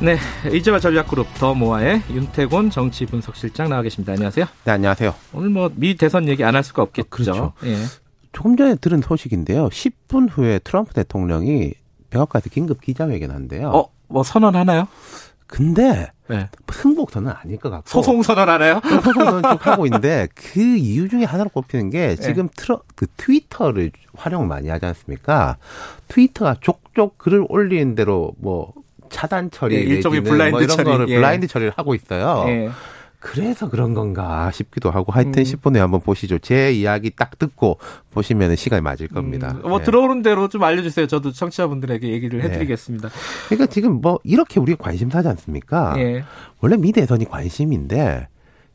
[0.00, 0.16] 네,
[0.54, 4.12] 이제와 전략그룹 더 모아의 윤태곤 정치 분석실장 나와 계십니다.
[4.12, 4.46] 안녕하세요.
[4.64, 5.12] 네, 안녕하세요.
[5.32, 7.08] 오늘 뭐 미 대선 얘기 안 할 수가 없겠죠.
[7.10, 7.52] 그렇죠.
[7.64, 7.76] 예.
[8.32, 9.68] 조금 전에 들은 소식인데요.
[9.68, 11.72] 10분 후에 트럼프 대통령이
[12.10, 13.70] 백악관에서 긴급 기자회견 한대요.
[13.70, 14.86] 어, 뭐 선언 하나요?
[15.48, 16.48] 근데 네.
[16.72, 18.80] 승복선은 아닐 것 같고 소송 선언 하나요?
[18.84, 23.90] 소송 선언 쭉 하고 있는데 그 이유 중에 하나로 꼽히는 게 지금 트러 그 트위터를
[24.14, 25.56] 활용 많이 하지 않습니까?
[26.06, 28.72] 트위터가 족족 글을 올리는 대로 뭐
[29.08, 31.16] 차단 처리 예, 일종의 내지는 블라인드 뭐 이런 처리, 거를 예.
[31.16, 32.44] 블라인드 처리를 하고 있어요.
[32.48, 32.70] 예.
[33.20, 35.42] 그래서 그런 건가 싶기도 하고 하여튼 음.
[35.42, 36.38] 10분에 한번 보시죠.
[36.38, 37.78] 제 이야기 딱 듣고
[38.10, 39.56] 보시면 시간이 맞을 겁니다.
[39.56, 39.84] 음, 뭐 네.
[39.84, 41.08] 들어오는 대로 좀 알려주세요.
[41.08, 42.46] 저도 청취자분들에게 얘기를 네.
[42.46, 43.08] 해드리겠습니다.
[43.48, 45.94] 그러니까 지금 뭐 이렇게 우리가 관심 사지 않습니까?
[45.98, 46.22] 예.
[46.60, 48.28] 원래 미 대선이 관심인데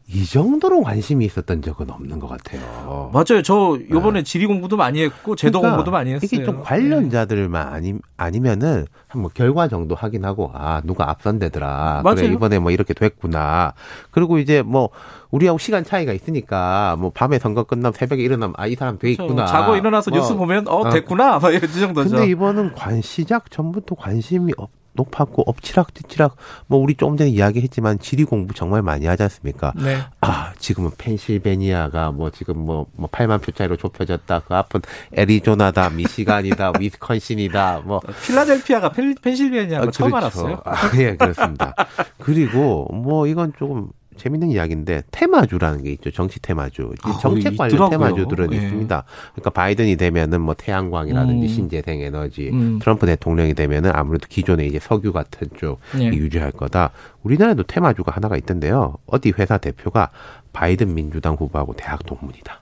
[0.05, 3.09] 이 정도로 관심이 있었던 적은 없는 것 같아요.
[3.13, 3.41] 맞아요.
[3.41, 5.61] 저 요번에 지리 공부도 많이 했고 제도 어.
[5.61, 6.27] 그러니까 공부도 많이 했어요.
[6.31, 12.01] 이게 좀 관련자들만 아니, 아니면은 한뭐 결과 정도 확인하고 아 누가 앞선대더라.
[12.03, 12.15] 맞아요.
[12.15, 13.73] 그래 이번에 뭐 이렇게 됐구나.
[14.11, 14.89] 그리고 이제 뭐
[15.31, 19.09] 우리하고 시간 차이가 있으니까 뭐 밤에 선거 끝나면 새벽에 일어나면 아 이 사람 돼.
[19.11, 19.45] 있구나.
[19.45, 20.19] 자고 일어나서 뭐.
[20.19, 20.89] 뉴스 보면 어 어.
[20.89, 21.39] 됐구나.
[21.39, 22.09] 막 이런 정도죠.
[22.09, 26.35] 근데 이번은 관 시작 전부터 관심이 없, 높았고 엎치락뒤치락
[26.67, 29.73] 뭐 우리 조금 전에 이야기했지만 지리 공부 정말 많이 하지 않습니까?
[29.75, 29.97] 네.
[30.21, 34.39] 아 지금은 펜실베니아가 뭐 지금 뭐, 뭐 8만 표 차이로 좁혀졌다.
[34.41, 34.81] 그 앞은
[35.13, 37.81] 애리조나다, 미시간이다, 위스콘신이다.
[37.85, 40.25] 뭐 필라델피아가 펜, 펜실베니아가 아, 처음 그렇죠.
[40.25, 40.61] 알았어요.
[40.65, 41.75] 아, 예, 그렇습니다.
[42.19, 46.11] 그리고 뭐 이건 조금 재밌는 이야기인데 테마주라는 게 있죠.
[46.11, 46.93] 정치 테마주.
[46.93, 47.89] 이 아, 정책 관련 있더라고요.
[47.89, 48.57] 테마주들은 예.
[48.57, 49.03] 있습니다.
[49.33, 51.47] 그러니까 바이든이 되면은 뭐 태양광이라든지 음.
[51.47, 52.79] 신재생 에너지, 음.
[52.79, 56.05] 트럼프 대통령이 되면은 아무래도 기존의 이제 석유 같은 쪽 예.
[56.07, 56.91] 유지할 거다.
[57.23, 58.95] 우리나라에도 테마주가 하나가 있던데요.
[59.07, 60.09] 어디 회사 대표가
[60.53, 62.61] 바이든 민주당 후보하고 대학 동문이다.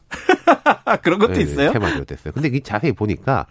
[0.86, 1.72] 아, 그런 것도 네, 있어요?
[1.74, 2.34] 테마주가 됐어요.
[2.34, 3.46] 근데 이 자세히 보니까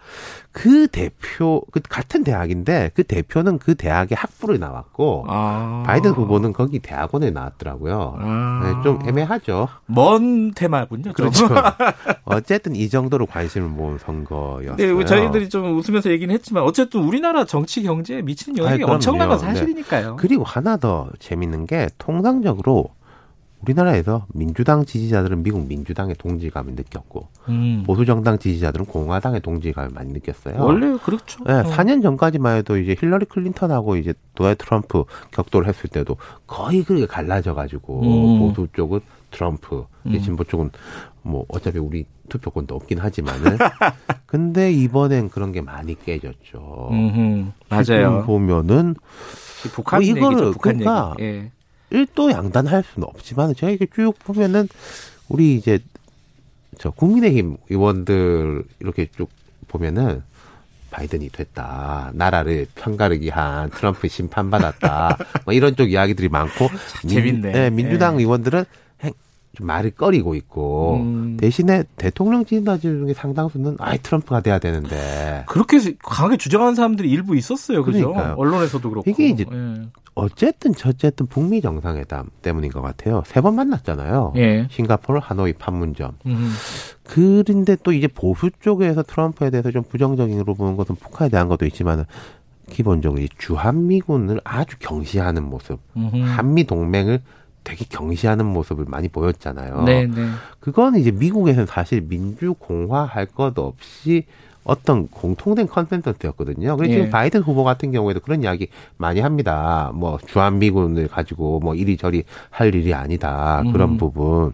[0.51, 5.83] 그 대표, 그 같은 대학인데 그 대표는 그 대학의 학부를 나왔고 아.
[5.85, 8.15] 바이든 후보는 거기 대학원에 나왔더라고요.
[8.19, 8.61] 아.
[8.63, 9.67] 네, 좀 애매하죠.
[9.85, 11.13] 먼 테마군요.
[11.13, 11.13] 좀.
[11.13, 11.47] 그렇죠.
[12.25, 14.75] 어쨌든 이 정도로 관심을 모은 선거였어요.
[14.75, 18.93] 네, 저희들이 좀 웃으면서 얘기는 했지만 어쨌든 우리나라 정치 경제에 미치는 영향이 그럼요.
[18.95, 19.45] 엄청난 건 네.
[19.45, 20.15] 사실이니까요.
[20.17, 22.89] 그리고 하나 더 재밌는 게 통상적으로
[23.61, 27.83] 우리나라에서 민주당 지지자들은 미국 민주당의 동질감을 느꼈고 음.
[27.85, 30.55] 보수 정당 지지자들은 공화당의 동질감을 많이 느꼈어요.
[30.63, 31.43] 원래 그렇죠.
[31.43, 31.63] 네, 어.
[31.63, 36.17] 4년 전까지만 해도 이제 힐러리 클린턴하고 이제 도널드 트럼프 격돌을 했을 때도
[36.47, 38.39] 거의 그렇게 갈라져 가지고 음.
[38.39, 40.19] 보수 쪽은 트럼프, 음.
[40.21, 40.71] 진보 쪽은
[41.21, 43.57] 뭐 어차피 우리 투표권도 없긴 하지만은
[44.25, 46.89] 근데 이번엔 그런 게 많이 깨졌죠.
[46.91, 47.51] 음흠.
[47.69, 48.23] 맞아요.
[48.25, 48.95] 보면은
[49.69, 50.51] 북한 뭐 이거를 얘기죠.
[50.53, 51.23] 북한 그러니까 얘기.
[51.29, 51.51] 예.
[51.91, 54.67] 일도 양단할 수는 없지만 제가 이렇게 쭉 보면은
[55.27, 55.79] 우리 이제
[56.77, 59.29] 저 국민의힘 의원들 이렇게 쭉
[59.67, 60.23] 보면은
[60.89, 62.11] 바이든이 됐다.
[62.13, 65.17] 나라를 편가르기 한 트럼프 심판받았다.
[65.45, 66.69] 뭐 이런 쪽 이야기들이 많고.
[67.07, 67.53] 재밌네.
[67.55, 68.23] 예, 민주당 예.
[68.23, 68.65] 의원들은 행-
[69.53, 70.97] 좀 말을 꺼리고 있고.
[71.01, 71.37] 음.
[71.37, 75.43] 대신에 대통령 지지자들 중에 상당수는 아이 트럼프가 돼야 되는데.
[75.47, 77.83] 그렇게 강하게 주장하는 사람들이 일부 있었어요.
[77.83, 78.09] 그죠?
[78.13, 78.35] 그러니까요.
[78.37, 79.09] 언론에서도 그렇고.
[79.09, 79.81] 이게 이제 예.
[80.13, 83.23] 어쨌든 저쨌든 북미 정상회담 때문인 것 같아요.
[83.25, 84.33] 세 번 만났잖아요.
[84.37, 84.67] 예.
[84.69, 86.11] 싱가포르, 하노이, 판문점.
[86.25, 86.51] 음.
[87.03, 92.05] 그런데 또 이제 보수 쪽에서 트럼프에 대해서 좀 부정적인으로 보는 것은 북한에 대한 것도 있지만은
[92.69, 96.17] 기본적으로 이 주한미군을 아주 경시하는 모습, 음흠.
[96.21, 97.21] 한미 동맹을
[97.63, 99.83] 되게 경시하는 모습을 많이 보였잖아요.
[99.83, 100.27] 네, 네.
[100.59, 104.25] 그건 이제 미국에서는 사실 민주공화 할것 없이
[104.63, 106.77] 어떤 공통된 컨센서스였거든요.
[106.77, 106.97] 그래서 예.
[106.97, 108.67] 지금 바이든 후보 같은 경우에도 그런 이야기
[108.97, 109.91] 많이 합니다.
[109.93, 113.63] 뭐 주한미군을 가지고 뭐 이리저리 할 일이 아니다.
[113.71, 113.97] 그런 음.
[113.97, 114.53] 부분.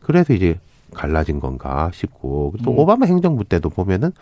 [0.00, 0.58] 그래서 이제
[0.92, 2.78] 갈라진 건가 싶고 또 음.
[2.78, 4.12] 오바마 행정부 때도 보면은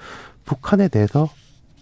[0.45, 1.29] 북한에 대해서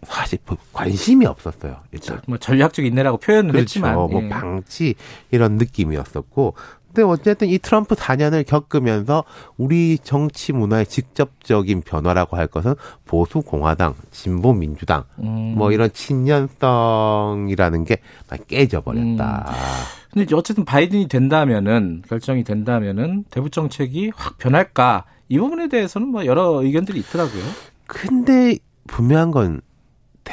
[0.05, 1.77] 사실 뭐 관심이 없었어요.
[1.93, 2.21] 일단.
[2.27, 3.63] 뭐 전략적 인내라고 표현을 그렇죠.
[3.63, 3.95] 했지만.
[3.95, 4.29] 뭐 예.
[4.29, 4.95] 방치
[5.31, 6.55] 이런 느낌이었었고.
[6.93, 9.25] 근데 어쨌든 이 트럼프 4년을 겪으면서
[9.57, 12.75] 우리 정치 문화의 직접적인 변화라고 할 것은
[13.07, 15.55] 보수 공화당, 진보 민주당 음.
[15.57, 17.97] 뭐 이런 친년성이라는 게
[18.29, 19.47] 많이 깨져 버렸다.
[19.49, 19.55] 음.
[20.13, 26.63] 근데 어쨌든 바이든이 된다면은 결정이 된다면은 대북 정책이 확 변할까 이 부분에 대해서는 뭐 여러
[26.63, 27.43] 의견들이 있더라고요.
[27.87, 29.63] 근데 분명한 건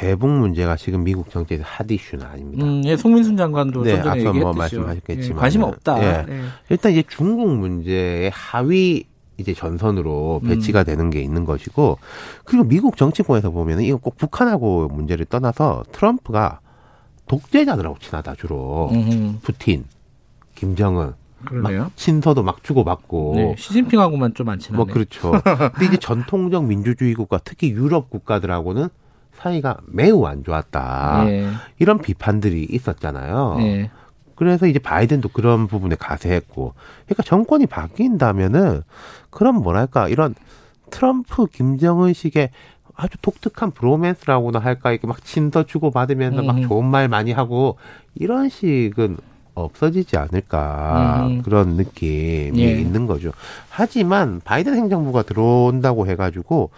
[0.00, 2.64] 대북 문제가 지금 미국 정치에서 핫 이슈는 아닙니다.
[2.64, 4.52] 음, 예, 송민순 장관도 네, 앞서 뭐 얘기했듯이요.
[4.54, 6.02] 말씀하셨겠지만 예, 관심 없다.
[6.02, 6.26] 예.
[6.26, 6.42] 예.
[6.70, 9.04] 일단 이제 중국 문제의 하위
[9.36, 11.98] 이제 전선으로 배치가 되는 게 있는 것이고
[12.44, 16.60] 그리고 미국 정치권에서 보면은 이거 꼭 북한하고 문제를 떠나서 트럼프가
[17.26, 19.40] 독재자들하고 친하다 주로 음흠.
[19.42, 19.84] 푸틴,
[20.54, 21.12] 김정은
[21.44, 21.82] 그러네요.
[21.82, 24.76] 막 친서도 막 주고받고 네, 시진핑하고만 좀 안 친하네.
[24.82, 25.32] 뭐 그렇죠.
[25.74, 28.88] 근데 이제 전통적 민주주의 국가 특히 유럽 국가들하고는
[29.34, 31.24] 사이가 매우 안 좋았다.
[31.28, 31.48] 예.
[31.78, 33.56] 이런 비판들이 있었잖아요.
[33.60, 33.90] 예.
[34.34, 36.74] 그래서 이제 바이든도 그런 부분에 가세했고,
[37.04, 38.82] 그러니까 정권이 바뀐다면은
[39.30, 40.34] 그런 뭐랄까 이런
[40.90, 42.50] 트럼프 김정은식의
[42.96, 46.62] 아주 독특한 브로맨스라고나 할까 이렇게 막 친서 주고 받으면서 막 음.
[46.62, 47.78] 좋은 말 많이 하고
[48.14, 49.16] 이런 식은
[49.62, 51.42] 없어지지 않을까 음.
[51.42, 52.72] 그런 느낌이 예.
[52.72, 53.32] 있는 거죠.
[53.68, 56.70] 하지만 바이든 행정부가 들어온다고 해가지고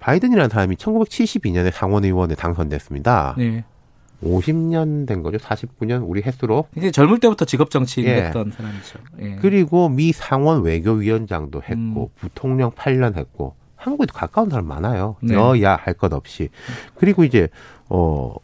[0.00, 3.34] 바이든이라는 사람이 1972년에 상원의원에 당선됐습니다.
[3.38, 3.64] 네.
[4.22, 5.38] 50년 된 거죠.
[5.38, 6.66] 49년 우리 횟수로.
[6.76, 8.22] 이제 젊을 때부터 직업 정치인 예.
[8.24, 8.98] 했던 사람이죠.
[9.20, 9.36] 예.
[9.40, 12.18] 그리고 미 상원 외교위원장도 했고 음.
[12.18, 15.16] 부통령 8년 했고 한국에도 가까운 사람 많아요.
[15.20, 15.34] 네.
[15.34, 16.48] 여야 할 것 없이.
[16.94, 17.48] 그리고 이제
[17.90, 18.34] 어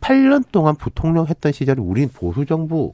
[0.00, 2.92] 8년 동안 부통령 했던 시절이 우린 보수 정부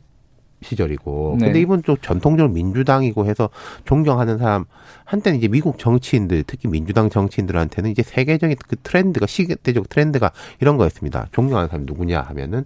[0.62, 1.46] 시절이고 네.
[1.46, 3.48] 근데 이분 또 전통적으로 민주당이고 해서
[3.84, 4.64] 존경하는 사람
[5.04, 11.26] 한때는 이제 미국 정치인들 특히 민주당 정치인들한테는 이제 세계적인 그 트렌드가 시대적 트렌드가 이런 거였습니다.
[11.32, 12.64] 존경하는 사람 누구냐 하면은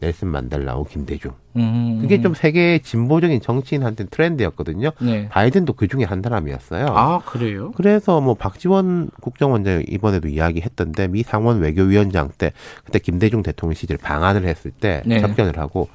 [0.00, 1.32] 넬슨 만델라하고 김대중.
[1.56, 1.98] 음.
[2.00, 4.92] 그게 좀 세계 진보적인 정치인한테는 트렌드였거든요.
[5.00, 5.28] 네.
[5.28, 6.86] 바이든도 그 중에 한 사람이었어요.
[6.88, 7.72] 아 그래요?
[7.72, 12.52] 그래서 뭐 박지원 국정원장 이번에도 이야기했던데 미 상원 외교위원장 때
[12.84, 15.20] 그때 김대중 대통령 시절 방한을 했을 때 네.
[15.20, 15.88] 접견을 하고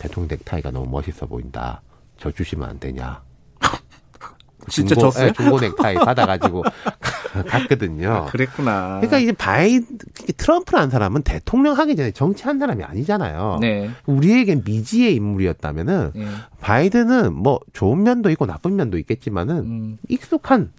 [0.00, 1.82] 대통령 넥타이가 너무 멋있어 보인다.
[2.18, 3.22] 저 주시면 안 되냐.
[4.68, 5.28] 진짜 중고, 줬어요?
[5.28, 6.64] 예, 중고 넥타이 받아가지고
[7.46, 8.26] 갔거든요.
[8.30, 8.96] 그랬구나.
[9.00, 9.80] 그러니까 이제 바이
[10.36, 13.58] 트럼프라는 사람은 대통령 하기 전에 정치한 사람이 아니잖아요.
[13.60, 13.90] 네.
[14.06, 16.26] 우리에겐 미지의 인물이었다면은 예.
[16.60, 19.98] 바이든은 뭐 좋은 면도 있고 나쁜 면도 있겠지만은 음.
[20.08, 20.72] 익숙한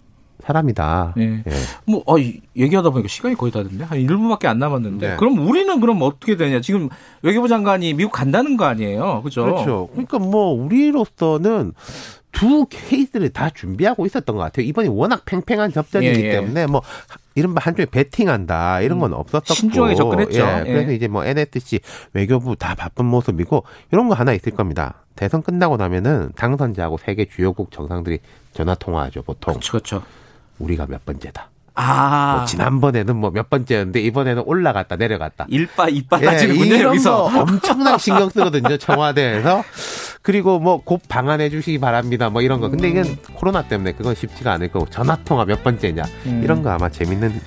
[0.45, 1.15] 사람이다.
[1.17, 1.23] 예.
[1.45, 1.51] 예.
[1.85, 3.83] 뭐, 어, 이- 얘기하다 보니까 시간이 거의 다 됐네.
[3.83, 5.09] 한 1분밖에 안 남았는데.
[5.11, 5.15] 네.
[5.17, 6.61] 그럼 우리는 그럼 어떻게 되냐.
[6.61, 6.89] 지금
[7.21, 9.21] 외교부 장관이 미국 간다는 거 아니에요.
[9.23, 9.43] 그죠?
[9.45, 9.89] 그렇죠.
[9.91, 11.73] 그러니까 뭐 우리로서는
[12.31, 14.65] 두 케이스를 다 준비하고 있었던 것 같아요.
[14.65, 16.31] 이번이 워낙 팽팽한 접전이기 예, 예.
[16.31, 16.81] 때문에 뭐
[17.35, 20.39] 이른바 한쪽에 베팅한다 이런 건 없었었고 신중하게 접근했죠.
[20.39, 20.95] 예, 그래서 예.
[20.95, 21.79] 이제 뭐 NSC
[22.13, 25.03] 외교부 다 바쁜 모습이고 이런 거 하나 있을 겁니다.
[25.15, 28.19] 대선 끝나고 나면은 당선자하고 세계 주요국 정상들이
[28.53, 29.71] 전화 통화하죠 보통 그렇죠.
[29.71, 30.03] 그렇죠.
[30.61, 31.49] 우리가 몇 번째다.
[31.73, 32.35] 아.
[32.37, 35.45] 뭐 지난번에는 뭐 몇 번째였는데 이번에는 올라갔다 내려갔다.
[35.49, 37.29] 일바, 예, 따지는군요, 이런 여기서.
[37.31, 39.63] 거 엄청나게 신경 쓰거든요, 청와대에서.
[40.21, 42.29] 그리고 뭐 곧 방한해 주시기 바랍니다.
[42.29, 42.69] 뭐 이런 거.
[42.69, 46.03] 근데 이건 코로나 때문에 그건 쉽지가 않을 거고 전화 통화 몇 번째냐.
[46.27, 46.41] 음.
[46.43, 47.39] 이런 거 아마 재밌는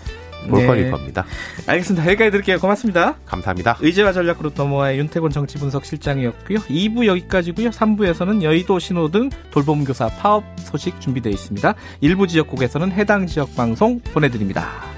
[0.48, 0.90] 볼거리일 네.
[0.90, 1.24] 겁니다.
[1.66, 2.06] 알겠습니다.
[2.06, 2.58] 여기까지 드릴게요.
[2.58, 3.16] 고맙습니다.
[3.26, 3.76] 감사합니다.
[3.80, 6.58] 의제와 전략으로 넘어와의 윤태곤 정치분석 실장이었고요.
[6.60, 7.70] 2부 여기까지고요.
[7.70, 11.74] 3부에서는 여의도 신호등 돌봄교사 파업 소식 준비되어 있습니다.
[12.00, 14.93] 일부 지역국에서는 해당 지역 방송 보내드립니다.